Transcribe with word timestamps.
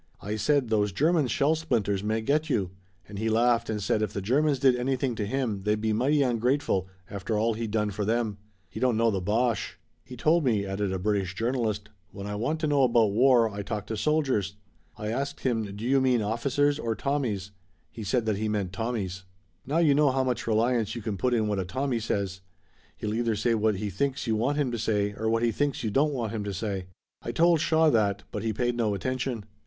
I 0.19 0.35
said, 0.35 0.69
'Those 0.69 0.91
German 0.91 1.27
shell 1.27 1.53
splinters 1.53 2.03
may 2.03 2.21
get 2.21 2.49
you,' 2.49 2.71
and 3.07 3.19
he 3.19 3.29
laughed 3.29 3.69
and 3.69 3.83
said 3.83 4.01
if 4.01 4.13
the 4.13 4.19
Germans 4.19 4.57
did 4.57 4.75
anything 4.75 5.13
to 5.13 5.27
him 5.27 5.61
they'd 5.61 5.79
be 5.79 5.93
mighty 5.93 6.23
ungrateful, 6.23 6.87
after 7.07 7.37
all 7.37 7.53
he'd 7.53 7.69
done 7.69 7.91
for 7.91 8.03
them. 8.03 8.39
He 8.67 8.79
don't 8.79 8.97
know 8.97 9.11
the 9.11 9.21
Boche." 9.21 9.77
"He 10.03 10.17
told 10.17 10.43
me," 10.43 10.65
added 10.65 10.91
a 10.91 10.97
British 10.97 11.35
journalist, 11.35 11.89
"'when 12.09 12.25
I 12.25 12.33
want 12.33 12.59
to 12.61 12.67
know 12.67 12.81
about 12.81 13.11
war 13.11 13.47
I 13.53 13.61
talk 13.61 13.85
to 13.85 13.95
soldiers.' 13.95 14.55
I 14.97 15.09
asked 15.09 15.41
him: 15.41 15.75
'Do 15.75 15.85
you 15.85 16.01
mean 16.01 16.23
officers 16.23 16.79
or 16.79 16.95
Tommies?' 16.95 17.51
He 17.91 18.03
said 18.03 18.25
that 18.25 18.37
he 18.37 18.49
meant 18.49 18.71
Tommies. 18.73 19.25
"Now 19.67 19.77
you 19.77 19.93
know 19.93 20.09
how 20.09 20.23
much 20.23 20.47
reliance 20.47 20.95
you 20.95 21.03
can 21.03 21.15
put 21.15 21.35
in 21.35 21.47
what 21.47 21.59
a 21.59 21.63
Tommy 21.63 21.99
says. 21.99 22.41
He'll 22.97 23.13
either 23.13 23.35
say 23.35 23.53
what 23.53 23.75
he 23.75 23.91
thinks 23.91 24.25
you 24.25 24.35
want 24.35 24.57
him 24.57 24.71
to 24.71 24.79
say 24.79 25.13
or 25.13 25.29
what 25.29 25.43
he 25.43 25.51
thinks 25.51 25.83
you 25.83 25.91
don't 25.91 26.11
want 26.11 26.31
him 26.31 26.43
to 26.45 26.55
say. 26.55 26.87
I 27.21 27.31
told 27.31 27.61
Shaw 27.61 27.91
that, 27.91 28.23
but 28.31 28.41
he 28.41 28.51
paid 28.51 28.75
no 28.75 28.95
attention." 28.95 29.45